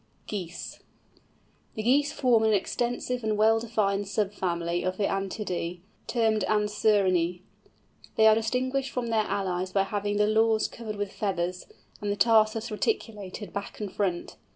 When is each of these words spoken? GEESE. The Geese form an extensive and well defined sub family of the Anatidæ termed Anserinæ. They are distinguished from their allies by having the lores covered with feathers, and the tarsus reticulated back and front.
GEESE. 0.25 0.79
The 1.75 1.83
Geese 1.83 2.11
form 2.11 2.41
an 2.41 2.53
extensive 2.53 3.23
and 3.23 3.37
well 3.37 3.59
defined 3.59 4.07
sub 4.07 4.33
family 4.33 4.81
of 4.83 4.97
the 4.97 5.03
Anatidæ 5.03 5.81
termed 6.07 6.43
Anserinæ. 6.49 7.41
They 8.15 8.25
are 8.25 8.33
distinguished 8.33 8.89
from 8.89 9.09
their 9.11 9.25
allies 9.25 9.71
by 9.71 9.83
having 9.83 10.17
the 10.17 10.25
lores 10.25 10.71
covered 10.71 10.95
with 10.95 11.13
feathers, 11.13 11.67
and 12.01 12.11
the 12.11 12.15
tarsus 12.15 12.71
reticulated 12.71 13.53
back 13.53 13.79
and 13.79 13.93
front. 13.93 14.37